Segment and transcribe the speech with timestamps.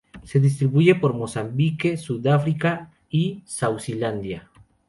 [0.23, 4.49] Se distribuye por Mozambique, Sudáfrica y Suazilandia.